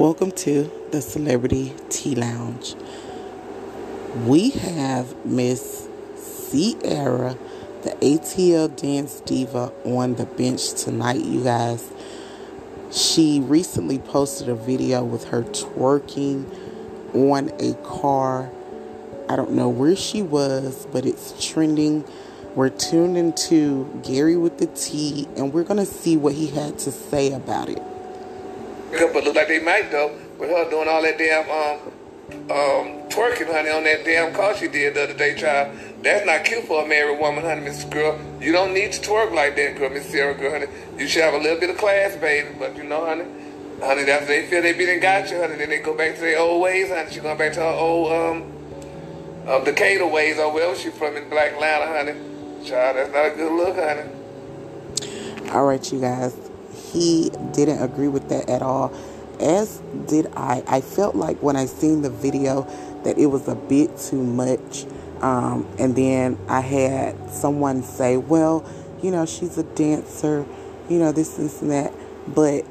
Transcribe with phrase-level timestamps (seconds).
[0.00, 2.74] Welcome to the Celebrity Tea Lounge.
[4.24, 5.86] We have Miss
[6.50, 7.36] Ciara,
[7.82, 11.92] the ATL dance diva, on the bench tonight, you guys.
[12.90, 16.46] She recently posted a video with her twerking
[17.14, 18.50] on a car.
[19.28, 22.06] I don't know where she was, but it's trending.
[22.54, 26.78] We're tuned into Gary with the T, and we're going to see what he had
[26.78, 27.82] to say about it.
[28.90, 31.92] But look like they might though, with her doing all that damn um
[32.50, 35.76] um twerking, honey, on that damn car she did the other day, child.
[36.02, 38.18] That's not cute for a married woman, honey, Miss Girl.
[38.40, 40.66] You don't need to twerk like that, girl, Miss Sarah, girl, honey.
[40.96, 42.48] You should have a little bit of class, baby.
[42.58, 43.26] But you know, honey,
[43.80, 45.56] honey, that's they feel they beat and got you, honey.
[45.56, 47.10] Then they go back to their old ways, honey.
[47.10, 48.52] She going back to her old um
[49.48, 52.14] um Decatur ways or wherever she from in Black Atlanta, honey.
[52.64, 55.50] Child, that's not a good look, honey.
[55.52, 56.49] All right, you guys
[56.92, 58.92] he didn't agree with that at all.
[59.40, 60.62] As did I.
[60.66, 62.62] I felt like when I seen the video
[63.04, 64.84] that it was a bit too much.
[65.20, 68.68] Um, and then I had someone say, well,
[69.02, 70.46] you know, she's a dancer,
[70.88, 71.92] you know, this, this, and that.
[72.26, 72.64] But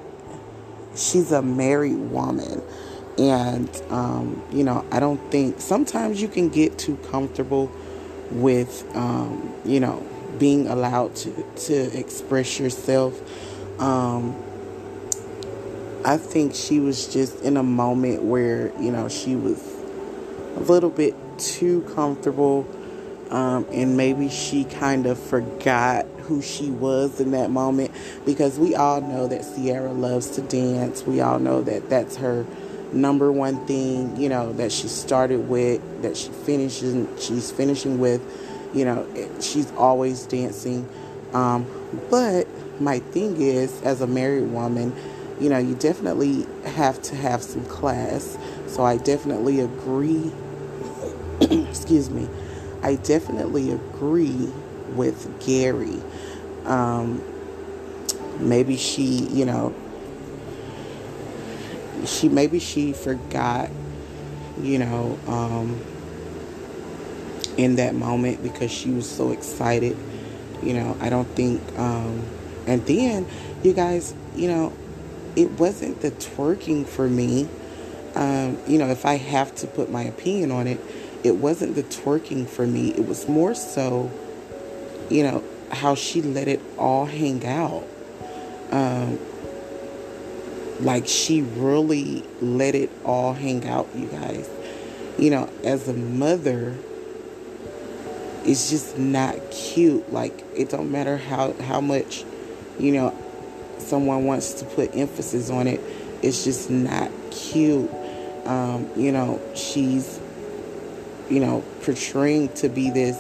[0.95, 2.61] she's a married woman.
[3.17, 7.71] And, um, you know, I don't think sometimes you can get too comfortable
[8.31, 10.05] with, um, you know,
[10.37, 13.19] being allowed to, to express yourself.
[13.79, 14.35] Um,
[16.05, 19.61] I think she was just in a moment where, you know, she was
[20.55, 22.67] a little bit too comfortable.
[23.29, 27.91] Um, and maybe she kind of forgot who she was in that moment
[28.25, 31.03] because we all know that Ciara loves to dance.
[31.03, 32.45] We all know that that's her
[32.91, 38.21] number one thing, you know, that she started with, that she finishes, she's finishing with,
[38.73, 39.07] you know,
[39.41, 40.87] she's always dancing.
[41.33, 41.67] Um,
[42.09, 42.47] but
[42.81, 44.95] my thing is, as a married woman,
[45.39, 48.37] you know, you definitely have to have some class.
[48.67, 50.31] So I definitely agree.
[51.41, 52.27] excuse me.
[52.81, 54.51] I definitely agree
[54.95, 56.01] with Gary.
[56.65, 57.21] Um,
[58.39, 59.73] maybe she, you know,
[62.05, 63.69] she maybe she forgot,
[64.61, 65.79] you know, um,
[67.57, 69.97] in that moment because she was so excited.
[70.63, 71.61] You know, I don't think.
[71.77, 72.25] Um,
[72.67, 73.25] and then,
[73.63, 74.73] you guys, you know,
[75.35, 77.47] it wasn't the twerking for me.
[78.15, 80.79] Um, you know, if I have to put my opinion on it,
[81.23, 82.89] it wasn't the twerking for me.
[82.89, 84.11] It was more so,
[85.09, 87.87] you know, how she let it all hang out.
[88.71, 89.19] Um,
[90.79, 94.49] like she really let it all hang out, you guys.
[95.17, 96.77] You know, as a mother,
[98.49, 100.11] it's just not cute.
[100.11, 102.25] Like it don't matter how how much,
[102.79, 103.15] you know,
[103.77, 105.79] someone wants to put emphasis on it.
[106.23, 107.91] It's just not cute.
[108.45, 110.19] Um, you know, she's,
[111.29, 113.17] you know, portraying to be this,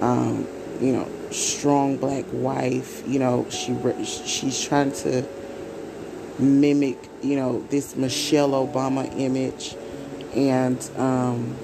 [0.00, 0.46] um,
[0.80, 3.06] you know, strong black wife.
[3.06, 5.22] You know, she she's trying to
[6.38, 9.76] mimic, you know, this Michelle Obama image,
[10.34, 11.54] and um,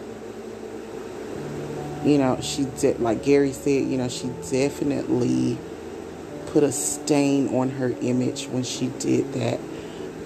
[2.04, 5.58] you know, she did like Gary said, you know, she definitely
[6.46, 9.60] put a stain on her image when she did that.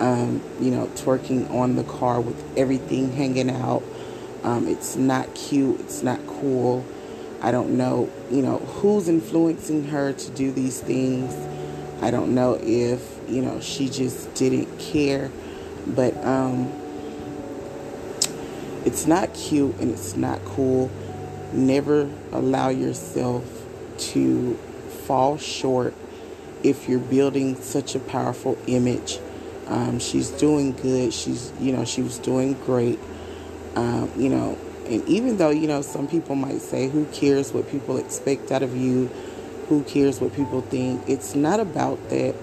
[0.00, 3.82] Um, you know, twerking on the car with everything hanging out.
[4.42, 5.80] Um, it's not cute.
[5.80, 6.84] It's not cool.
[7.40, 11.34] I don't know, you know, who's influencing her to do these things.
[12.02, 15.30] I don't know if, you know, she just didn't care.
[15.86, 16.72] But um,
[18.84, 20.90] it's not cute and it's not cool.
[21.54, 23.44] Never allow yourself
[23.96, 24.54] to
[25.06, 25.94] fall short
[26.64, 29.20] if you're building such a powerful image.
[29.68, 31.14] Um, she's doing good.
[31.14, 32.98] She's, you know, she was doing great.
[33.76, 37.70] Um, you know, and even though, you know, some people might say, who cares what
[37.70, 39.06] people expect out of you?
[39.68, 41.02] Who cares what people think?
[41.08, 42.34] It's not about that.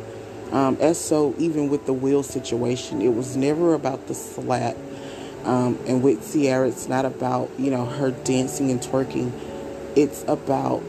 [0.51, 4.75] Um, as so, even with the Will situation, it was never about the slap.
[5.43, 9.31] Um, and with Ciara, it's not about, you know, her dancing and twerking.
[9.95, 10.83] It's about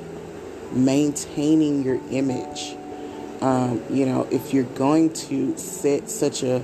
[0.72, 2.76] maintaining your image.
[3.40, 6.62] Um, you know, if you're going to set such a,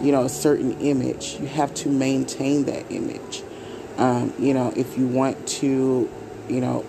[0.00, 3.42] you know, a certain image, you have to maintain that image.
[3.96, 6.10] Um, you know, if you want to,
[6.48, 6.84] you know,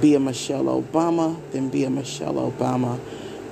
[0.00, 2.98] be a Michelle Obama, then be a Michelle Obama.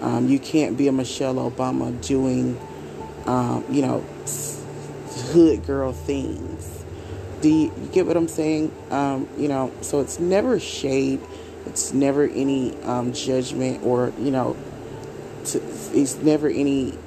[0.01, 2.59] Um, you can't be a Michelle Obama doing,
[3.27, 4.05] um, you know,
[5.15, 6.85] hood girl things.
[7.41, 8.73] Do you, you get what I'm saying?
[8.91, 11.21] Um, you know, so it's never shade.
[11.67, 14.57] It's never any um, judgment or, you know,
[15.47, 15.59] to,
[15.95, 16.99] it's never any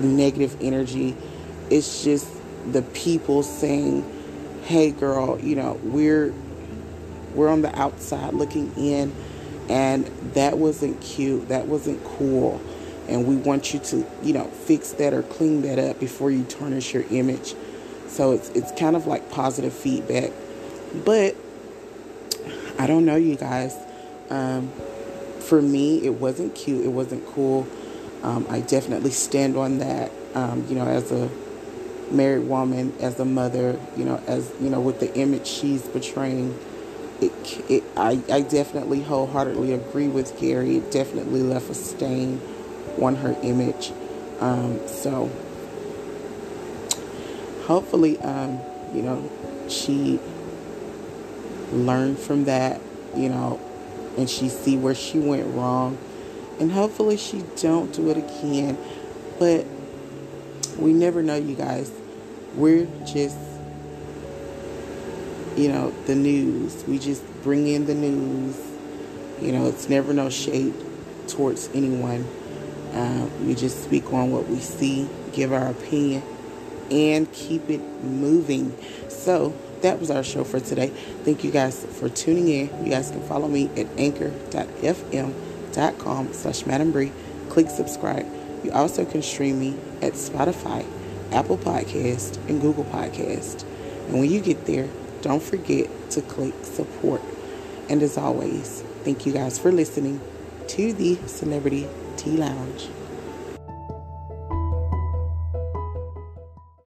[0.00, 1.16] negative energy.
[1.68, 2.28] It's just
[2.72, 4.04] the people saying,
[4.64, 6.34] "Hey, girl, you know, we're
[7.34, 9.14] we're on the outside looking in,
[9.68, 11.48] and that wasn't cute.
[11.48, 12.60] That wasn't cool."
[13.10, 16.44] And we want you to, you know, fix that or clean that up before you
[16.44, 17.54] tarnish your image.
[18.06, 20.30] So it's it's kind of like positive feedback.
[21.04, 21.36] But
[22.78, 23.76] I don't know, you guys.
[24.30, 24.70] Um,
[25.40, 26.84] for me, it wasn't cute.
[26.84, 27.66] It wasn't cool.
[28.22, 30.10] Um, I definitely stand on that.
[30.34, 31.28] Um, you know, as a
[32.10, 36.58] married woman, as a mother, you know, as you know, with the image she's portraying,
[37.20, 37.32] it,
[37.68, 40.76] it I, I definitely wholeheartedly agree with Gary.
[40.76, 42.40] It definitely left a stain
[43.00, 43.92] on her image.
[44.40, 45.30] Um, so
[47.66, 48.60] hopefully, um,
[48.94, 49.30] you know,
[49.68, 50.18] she
[51.72, 52.80] learned from that,
[53.16, 53.60] you know,
[54.16, 55.98] and she see where she went wrong,
[56.58, 58.76] and hopefully she don't do it again.
[59.38, 59.66] But
[60.78, 61.90] we never know, you guys.
[62.54, 63.38] We're just,
[65.56, 66.84] you know, the news.
[66.86, 68.60] We just bring in the news.
[69.40, 70.74] You know, it's never no shade
[71.28, 72.26] towards anyone.
[72.92, 76.22] Uh, we just speak on what we see, give our opinion,
[76.90, 78.76] and keep it moving.
[79.08, 80.88] So that was our show for today.
[81.24, 82.84] Thank you guys for tuning in.
[82.84, 84.32] You guys can follow me at anchor.fm.com
[86.32, 87.12] slash Madam Brie.
[87.48, 88.26] Click subscribe.
[88.64, 90.84] You also can stream me at Spotify,
[91.32, 93.64] Apple Podcast, and Google Podcast.
[94.08, 94.88] And when you get there,
[95.22, 97.22] don't forget to click support.
[97.88, 100.20] And as always, thank you guys for listening
[100.68, 101.88] to the Celebrity
[102.20, 102.99] Tea Lounge.